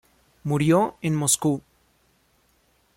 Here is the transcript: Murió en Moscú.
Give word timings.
Murió 0.41 0.95
en 1.03 1.13
Moscú. 1.13 1.61